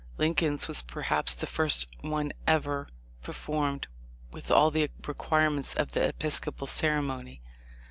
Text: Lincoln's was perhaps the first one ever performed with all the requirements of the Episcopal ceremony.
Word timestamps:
Lincoln's 0.17 0.67
was 0.67 0.81
perhaps 0.81 1.35
the 1.35 1.45
first 1.45 1.87
one 1.99 2.33
ever 2.47 2.87
performed 3.21 3.85
with 4.31 4.49
all 4.49 4.71
the 4.71 4.89
requirements 5.07 5.75
of 5.75 5.91
the 5.91 6.07
Episcopal 6.07 6.65
ceremony. 6.65 7.39